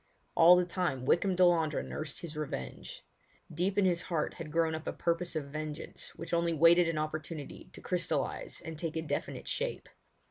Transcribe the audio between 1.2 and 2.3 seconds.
Delandre nursed